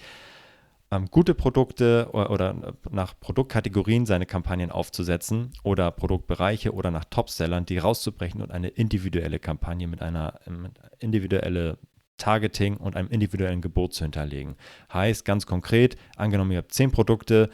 [0.92, 7.66] ähm, gute Produkte oder, oder, nach Produktkategorien seine Kampagnen aufzusetzen oder Produktbereiche oder nach Topsellern,
[7.66, 11.78] die rauszubrechen und eine individuelle Kampagne mit einer mit individuelle
[12.18, 14.56] Targeting und einem individuellen Gebot zu hinterlegen.
[14.92, 17.50] Heißt ganz konkret, angenommen, ihr habt zehn Produkte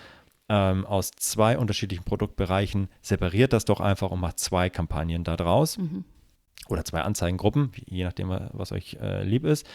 [0.50, 5.78] ähm, aus zwei unterschiedlichen Produktbereichen, separiert das doch einfach und macht zwei Kampagnen daraus.
[5.78, 6.04] Mhm.
[6.68, 9.68] Oder zwei Anzeigengruppen, je nachdem, was euch äh, lieb ist,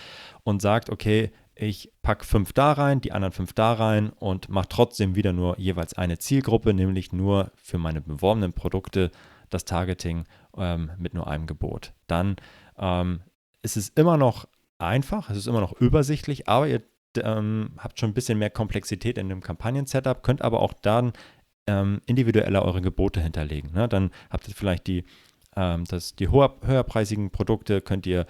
[0.45, 4.69] und sagt, okay, ich packe fünf da rein, die anderen fünf da rein und mache
[4.69, 9.11] trotzdem wieder nur jeweils eine Zielgruppe, nämlich nur für meine beworbenen Produkte
[9.49, 10.25] das Targeting
[10.57, 11.93] ähm, mit nur einem Gebot.
[12.07, 12.37] Dann
[12.79, 13.23] ähm,
[13.63, 14.47] ist es immer noch
[14.79, 16.83] einfach, es ist immer noch übersichtlich, aber ihr
[17.19, 21.13] ähm, habt schon ein bisschen mehr Komplexität in dem Kampagnen-Setup, könnt aber auch dann
[21.67, 23.73] ähm, individueller eure Gebote hinterlegen.
[23.73, 23.89] Ne?
[23.89, 25.05] Dann habt ihr vielleicht die,
[25.57, 28.27] ähm, das, die hoher, höherpreisigen Produkte, könnt ihr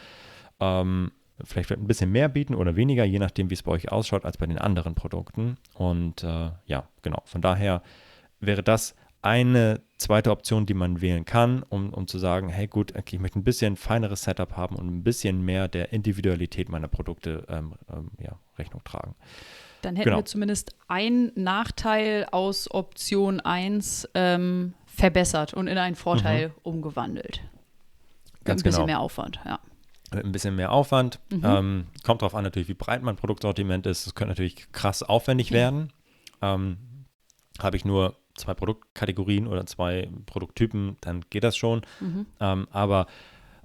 [0.60, 1.12] ähm,
[1.44, 4.38] vielleicht ein bisschen mehr bieten oder weniger, je nachdem, wie es bei euch ausschaut, als
[4.38, 5.56] bei den anderen Produkten.
[5.74, 7.82] Und äh, ja, genau, von daher
[8.40, 12.94] wäre das eine zweite Option, die man wählen kann, um, um zu sagen, hey gut,
[12.96, 16.88] okay, ich möchte ein bisschen feineres Setup haben und ein bisschen mehr der Individualität meiner
[16.88, 19.14] Produkte ähm, ähm, ja, Rechnung tragen.
[19.82, 20.18] Dann hätten genau.
[20.18, 26.54] wir zumindest einen Nachteil aus Option 1 ähm, verbessert und in einen Vorteil mhm.
[26.62, 27.40] umgewandelt.
[28.44, 28.86] Ganz ein bisschen genau.
[28.86, 29.58] mehr Aufwand, ja.
[30.12, 31.18] Ein bisschen mehr Aufwand.
[31.30, 31.42] Mhm.
[31.44, 34.06] Ähm, kommt darauf an, natürlich, wie breit mein Produktsortiment ist.
[34.06, 35.54] Es könnte natürlich krass aufwendig ja.
[35.54, 35.92] werden.
[36.42, 36.78] Ähm,
[37.58, 41.82] Habe ich nur zwei Produktkategorien oder zwei Produkttypen, dann geht das schon.
[42.00, 42.26] Mhm.
[42.40, 43.06] Ähm, aber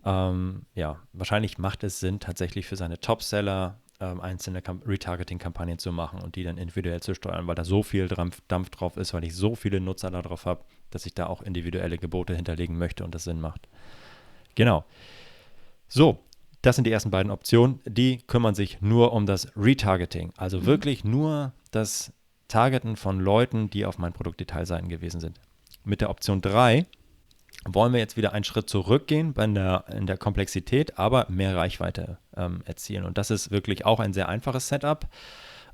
[0.03, 6.21] ähm, ja, wahrscheinlich macht es Sinn, tatsächlich für seine Topseller ähm, einzelne Retargeting-Kampagnen zu machen
[6.21, 9.23] und die dann individuell zu steuern, weil da so viel Dampf, Dampf drauf ist, weil
[9.23, 13.13] ich so viele Nutzer darauf habe, dass ich da auch individuelle Gebote hinterlegen möchte und
[13.13, 13.67] das Sinn macht.
[14.55, 14.85] Genau.
[15.87, 16.19] So,
[16.61, 17.79] das sind die ersten beiden Optionen.
[17.85, 20.33] Die kümmern sich nur um das Retargeting.
[20.37, 20.65] Also mhm.
[20.65, 22.11] wirklich nur das
[22.51, 25.39] Targeten von Leuten, die auf meinen Produktdetailseiten gewesen sind.
[25.83, 26.85] Mit der Option 3
[27.65, 32.17] wollen wir jetzt wieder einen Schritt zurückgehen in der, in der Komplexität, aber mehr Reichweite
[32.35, 33.05] ähm, erzielen.
[33.05, 35.07] Und das ist wirklich auch ein sehr einfaches Setup,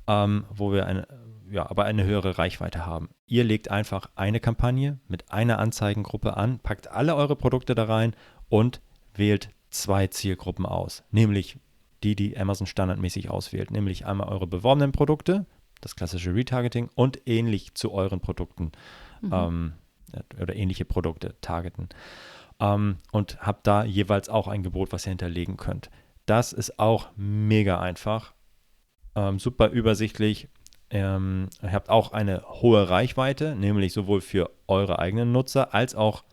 [0.06, 1.06] ähm, wo wir eine,
[1.50, 3.08] ja, aber eine höhere Reichweite haben.
[3.26, 8.14] Ihr legt einfach eine Kampagne mit einer Anzeigengruppe an, packt alle eure Produkte da rein
[8.48, 8.80] und
[9.14, 11.58] wählt zwei Zielgruppen aus, nämlich
[12.02, 15.46] die, die Amazon standardmäßig auswählt, nämlich einmal eure beworbenen Produkte,
[15.80, 18.72] das klassische Retargeting und ähnlich zu euren Produkten
[19.20, 19.32] mhm.
[19.32, 19.72] ähm,
[20.40, 21.88] oder ähnliche Produkte targeten.
[22.60, 25.90] Ähm, und habt da jeweils auch ein Gebot, was ihr hinterlegen könnt.
[26.26, 28.34] Das ist auch mega einfach,
[29.14, 30.48] ähm, super übersichtlich.
[30.90, 36.24] Ähm, ihr habt auch eine hohe Reichweite, nämlich sowohl für eure eigenen Nutzer als auch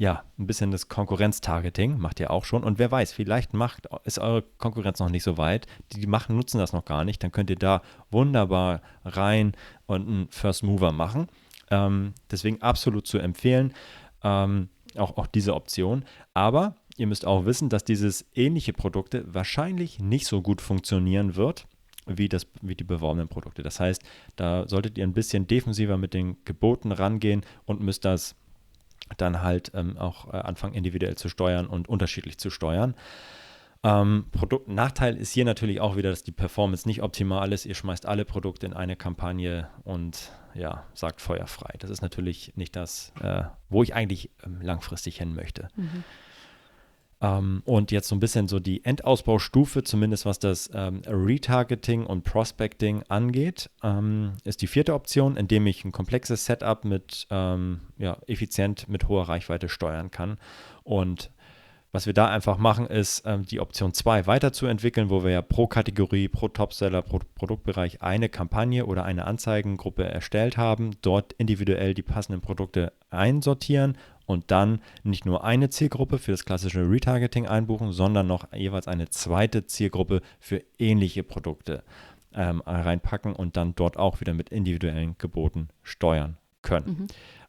[0.00, 2.62] ja, ein bisschen das Konkurrenz-Targeting macht ihr auch schon.
[2.62, 5.66] Und wer weiß, vielleicht macht, ist eure Konkurrenz noch nicht so weit.
[5.92, 7.22] Die machen, nutzen das noch gar nicht.
[7.22, 7.82] Dann könnt ihr da
[8.12, 9.52] wunderbar rein
[9.86, 11.26] und einen First Mover machen.
[11.72, 13.74] Ähm, deswegen absolut zu empfehlen.
[14.22, 16.04] Ähm, auch, auch diese Option.
[16.32, 21.66] Aber ihr müsst auch wissen, dass dieses ähnliche Produkte wahrscheinlich nicht so gut funktionieren wird
[22.06, 23.64] wie, das, wie die beworbenen Produkte.
[23.64, 24.02] Das heißt,
[24.36, 28.36] da solltet ihr ein bisschen defensiver mit den Geboten rangehen und müsst das
[29.16, 32.94] dann halt ähm, auch äh, anfangen, individuell zu steuern und unterschiedlich zu steuern.
[33.84, 37.64] Ähm, Produkt Nachteil ist hier natürlich auch wieder, dass die Performance nicht optimal ist.
[37.64, 41.74] Ihr schmeißt alle Produkte in eine Kampagne und ja, sagt feuerfrei.
[41.78, 45.68] Das ist natürlich nicht das, äh, wo ich eigentlich ähm, langfristig hin möchte.
[45.76, 46.02] Mhm.
[47.20, 52.22] Ähm, und jetzt so ein bisschen so die Endausbaustufe, zumindest was das ähm, Retargeting und
[52.22, 58.18] Prospecting angeht, ähm, ist die vierte Option, indem ich ein komplexes Setup mit ähm, ja,
[58.26, 60.38] effizient mit hoher Reichweite steuern kann.
[60.84, 61.30] Und
[61.90, 65.66] was wir da einfach machen, ist ähm, die Option 2 weiterzuentwickeln, wo wir ja pro
[65.66, 72.02] Kategorie, pro Topseller, pro Produktbereich eine Kampagne oder eine Anzeigengruppe erstellt haben, dort individuell die
[72.02, 73.96] passenden Produkte einsortieren
[74.28, 79.08] und dann nicht nur eine Zielgruppe für das klassische Retargeting einbuchen, sondern noch jeweils eine
[79.08, 81.82] zweite Zielgruppe für ähnliche Produkte
[82.34, 86.86] ähm, reinpacken und dann dort auch wieder mit individuellen Geboten steuern können.
[86.86, 87.06] Mhm.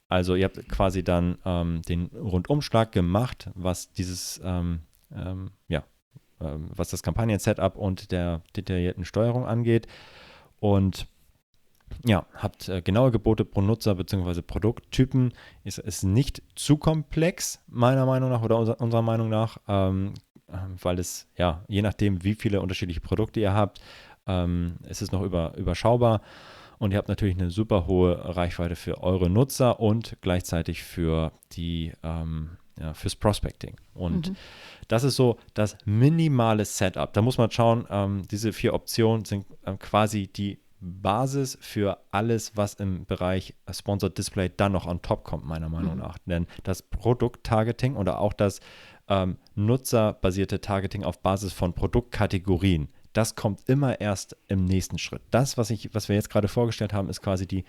[0.08, 4.80] Also ihr habt quasi dann ähm, den Rundumschlag gemacht, was dieses, ähm,
[5.14, 5.84] ähm, ja,
[6.40, 9.86] ähm, was das Kampagnen-Setup und der detaillierten Steuerung angeht.
[10.62, 11.08] Und
[12.06, 14.42] ja, habt äh, genaue Gebote pro Nutzer bzw.
[14.42, 15.34] Produkttypen.
[15.64, 20.14] Ist, ist nicht zu komplex, meiner Meinung nach oder unser, unserer Meinung nach, ähm,
[20.82, 23.82] weil es, ja, je nachdem, wie viele unterschiedliche Produkte ihr habt,
[24.28, 26.22] ähm, ist es noch über, überschaubar
[26.80, 31.92] und ihr habt natürlich eine super hohe Reichweite für eure Nutzer und gleichzeitig für die
[32.04, 33.76] ähm, ja, fürs Prospecting.
[33.94, 34.36] Und mhm.
[34.88, 37.12] das ist so das minimale Setup.
[37.12, 42.56] Da muss man schauen, ähm, diese vier Optionen sind ähm, quasi die Basis für alles,
[42.56, 46.00] was im Bereich Sponsored Display dann noch on top kommt, meiner Meinung mhm.
[46.00, 46.18] nach.
[46.26, 48.60] Denn das Produkt-Targeting oder auch das
[49.08, 55.22] ähm, nutzerbasierte Targeting auf Basis von Produktkategorien das kommt immer erst im nächsten Schritt.
[55.32, 57.66] Das, was, ich, was wir jetzt gerade vorgestellt haben, ist quasi die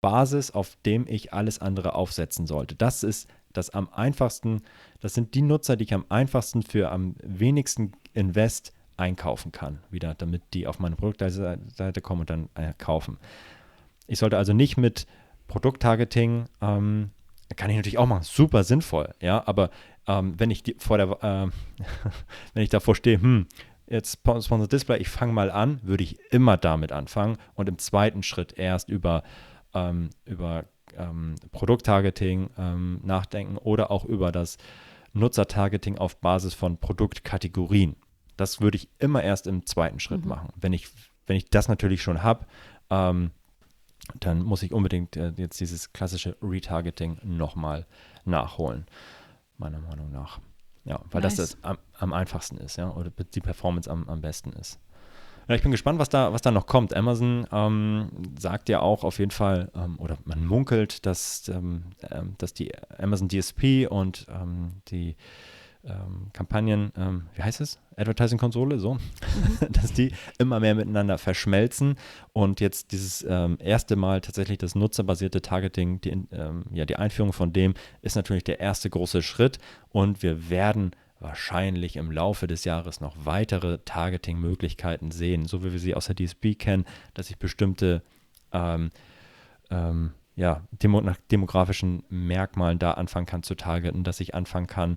[0.00, 2.74] Basis, auf dem ich alles andere aufsetzen sollte.
[2.74, 4.62] Das ist das am einfachsten,
[5.00, 10.14] das sind die Nutzer, die ich am einfachsten für am wenigsten Invest einkaufen kann, wieder,
[10.14, 13.18] damit die auf meine Produktseite kommen und dann äh, kaufen.
[14.06, 15.06] Ich sollte also nicht mit
[15.48, 17.10] Produkttargeting, ähm,
[17.56, 19.70] kann ich natürlich auch machen, super sinnvoll, ja, aber
[20.06, 21.50] ähm, wenn ich die, vor der, äh,
[22.54, 23.46] wenn ich davor stehe, hm,
[23.86, 28.22] jetzt Sponsored Display, ich fange mal an, würde ich immer damit anfangen und im zweiten
[28.22, 29.22] Schritt erst über,
[29.74, 30.64] ähm, über
[30.96, 34.58] ähm, Produkttargeting ähm, nachdenken oder auch über das
[35.12, 37.96] Nutzertargeting auf Basis von Produktkategorien.
[38.40, 40.30] Das würde ich immer erst im zweiten Schritt mhm.
[40.30, 40.48] machen.
[40.56, 40.88] Wenn ich,
[41.26, 42.46] wenn ich das natürlich schon habe,
[42.88, 43.32] ähm,
[44.18, 47.86] dann muss ich unbedingt äh, jetzt dieses klassische Retargeting nochmal
[48.24, 48.86] nachholen,
[49.58, 50.40] meiner Meinung nach.
[50.84, 51.36] Ja, weil nice.
[51.36, 54.80] das, das am, am, einfachsten ist, ja, oder die Performance am, am besten ist.
[55.46, 56.96] Ja, ich bin gespannt, was da, was da noch kommt.
[56.96, 62.36] Amazon ähm, sagt ja auch auf jeden Fall, ähm, oder man munkelt, dass, ähm, ähm
[62.38, 65.16] dass die Amazon DSP und ähm, die
[65.84, 67.78] ähm, Kampagnen, ähm, wie heißt es?
[67.96, 69.00] Advertising-Konsole, so, mhm.
[69.70, 71.96] dass die immer mehr miteinander verschmelzen
[72.32, 77.32] und jetzt dieses ähm, erste Mal tatsächlich das nutzerbasierte Targeting, die, ähm, ja, die Einführung
[77.32, 79.58] von dem ist natürlich der erste große Schritt
[79.90, 85.78] und wir werden wahrscheinlich im Laufe des Jahres noch weitere Targeting-Möglichkeiten sehen, so wie wir
[85.78, 88.02] sie aus der DSP kennen, dass ich bestimmte
[88.52, 88.90] ähm,
[89.70, 94.96] ähm, ja, demo nach demografischen Merkmalen da anfangen kann zu targeten, dass ich anfangen kann,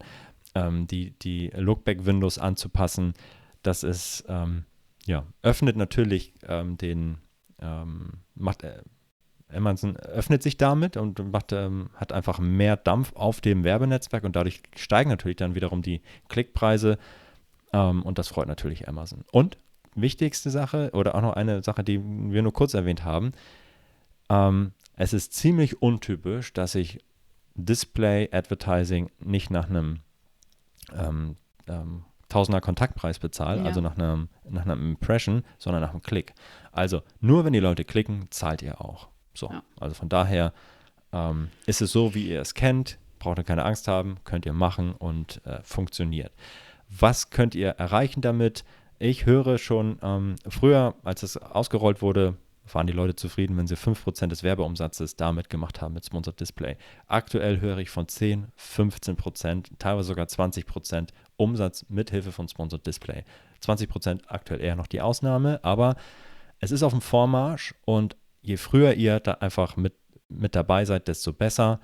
[0.55, 3.13] ähm, die, die Lookback-Windows anzupassen.
[3.61, 4.65] Das ist, ähm,
[5.05, 7.17] ja, öffnet natürlich ähm, den,
[7.59, 8.81] ähm, macht, äh,
[9.53, 14.35] Amazon öffnet sich damit und macht, ähm, hat einfach mehr Dampf auf dem Werbenetzwerk und
[14.35, 16.97] dadurch steigen natürlich dann wiederum die Klickpreise
[17.71, 19.23] ähm, und das freut natürlich Amazon.
[19.31, 19.57] Und
[19.95, 23.31] wichtigste Sache oder auch noch eine Sache, die wir nur kurz erwähnt haben,
[24.95, 26.99] es ist ziemlich untypisch, dass ich
[27.55, 29.99] Display Advertising nicht nach einem
[30.97, 31.35] ähm,
[31.67, 33.65] ähm, Tausender Kontaktpreis bezahle, ja.
[33.65, 36.33] also nach einem, nach einer Impression, sondern nach einem Klick.
[36.71, 39.09] Also nur wenn die Leute klicken, zahlt ihr auch.
[39.35, 39.61] So, ja.
[39.79, 40.51] also von daher
[41.11, 44.53] ähm, ist es so, wie ihr es kennt, braucht ihr keine Angst haben, könnt ihr
[44.53, 46.31] machen und äh, funktioniert.
[46.89, 48.63] Was könnt ihr erreichen damit?
[48.97, 52.35] Ich höre schon ähm, früher, als es ausgerollt wurde,
[52.71, 56.77] waren die Leute zufrieden, wenn sie 5% des Werbeumsatzes damit gemacht haben mit Sponsored Display.
[57.07, 63.23] Aktuell höre ich von 10, 15%, teilweise sogar 20% Umsatz mit Hilfe von Sponsored Display.
[63.61, 65.95] 20% aktuell eher noch die Ausnahme, aber
[66.59, 69.95] es ist auf dem Vormarsch und je früher ihr da einfach mit,
[70.29, 71.79] mit dabei seid, desto besser.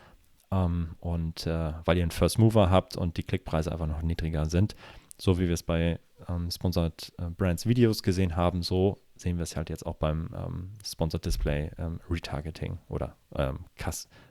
[0.52, 4.46] Ähm, und äh, weil ihr einen First Mover habt und die Klickpreise einfach noch niedriger
[4.46, 4.76] sind,
[5.18, 9.44] so wie wir es bei ähm, Sponsored äh, Brands Videos gesehen haben, so sehen wir
[9.44, 13.60] es halt jetzt auch beim ähm, Sponsored Display ähm, Retargeting oder ähm,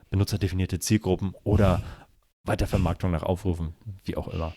[0.09, 1.81] benutzerdefinierte Zielgruppen oder
[2.45, 3.73] Weitervermarktung nach Aufrufen,
[4.05, 4.53] wie auch immer.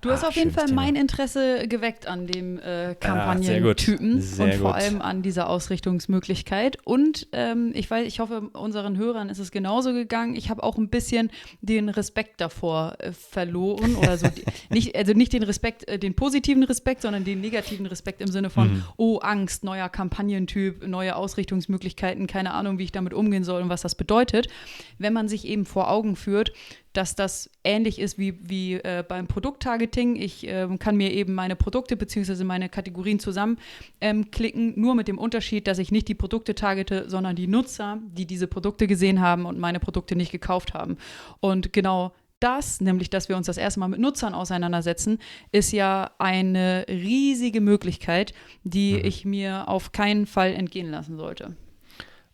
[0.00, 0.82] Du hast Ah, auf jeden Fall Thema.
[0.82, 3.00] mein Interesse geweckt an dem äh, gut.
[3.00, 4.80] Kampagnentypen Sehr und vor gut.
[4.80, 6.77] allem an dieser Ausrichtungsmöglichkeit.
[6.88, 10.34] Und ähm, ich weiß, ich hoffe, unseren Hörern ist es genauso gegangen.
[10.34, 11.30] Ich habe auch ein bisschen
[11.60, 14.26] den Respekt davor äh, verloren oder so.
[14.28, 14.42] Die,
[14.74, 18.48] nicht, also nicht den Respekt, äh, den positiven Respekt, sondern den negativen Respekt im Sinne
[18.48, 18.84] von, Mhm.
[18.96, 23.82] oh Angst, neuer Kampagnentyp, neue Ausrichtungsmöglichkeiten, keine Ahnung, wie ich damit umgehen soll und was
[23.82, 24.48] das bedeutet.
[24.96, 26.52] Wenn man sich eben vor Augen führt,
[26.98, 30.16] dass das ähnlich ist wie, wie äh, beim Produkttargeting.
[30.16, 32.42] Ich ähm, kann mir eben meine Produkte bzw.
[32.44, 37.36] meine Kategorien zusammenklicken, ähm, nur mit dem Unterschied, dass ich nicht die Produkte targete, sondern
[37.36, 40.96] die Nutzer, die diese Produkte gesehen haben und meine Produkte nicht gekauft haben.
[41.40, 45.18] Und genau das, nämlich dass wir uns das erste Mal mit Nutzern auseinandersetzen,
[45.50, 49.04] ist ja eine riesige Möglichkeit, die Mhm.
[49.04, 51.56] ich mir auf keinen Fall entgehen lassen sollte.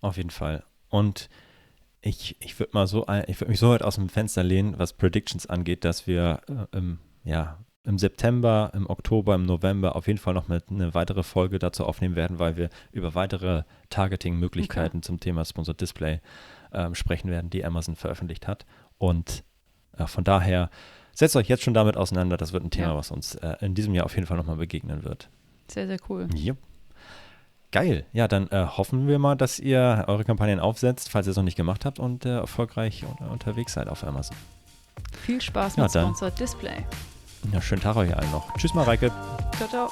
[0.00, 0.64] Auf jeden Fall.
[0.90, 1.30] Und
[2.02, 4.92] ich, ich würde mal so, ich würde mich so weit aus dem Fenster lehnen, was
[4.92, 6.42] Predictions angeht, dass wir
[6.72, 10.94] äh, im, ja, im September, im Oktober, im November auf jeden Fall noch mit eine
[10.94, 16.20] weitere Folge dazu aufnehmen werden, weil wir über weitere Targeting-Möglichkeiten zum Thema Sponsored Display
[16.72, 18.64] ähm, sprechen werden, die Amazon veröffentlicht hat.
[18.98, 19.44] Und
[19.98, 20.70] äh, von daher
[21.12, 22.36] setzt euch jetzt schon damit auseinander.
[22.36, 22.96] Das wird ein Thema, Ja.
[22.96, 25.28] was uns äh, in diesem Jahr auf jeden Fall nochmal begegnen wird.
[25.68, 26.28] Sehr, sehr cool.
[26.34, 26.58] Jupp.
[27.70, 28.06] Geil.
[28.12, 31.42] Ja, dann äh, hoffen wir mal, dass ihr eure Kampagnen aufsetzt, falls ihr es noch
[31.44, 34.36] nicht gemacht habt und äh, erfolgreich un unterwegs seid auf Amazon.
[35.22, 35.90] Viel Spaß Ja, mit.
[35.92, 36.84] Sponsored Display.
[37.52, 38.52] Ja, schönen Tag euch allen noch.
[38.54, 39.10] Tschüss, Mareike.
[39.56, 39.90] Ciao, ciao.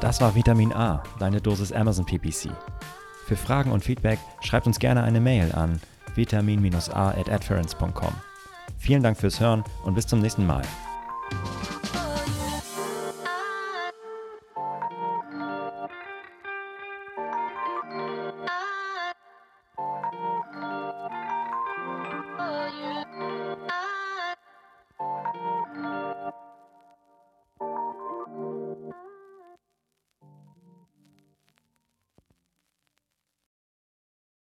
[0.00, 2.50] Das war Vitamin A, deine Dosis Amazon PPC.
[3.26, 5.80] Für Fragen und Feedback schreibt uns gerne eine Mail an
[6.14, 8.12] vitamin-a at adference.com.
[8.78, 10.62] Vielen Dank fürs Hören und bis zum nächsten Mal.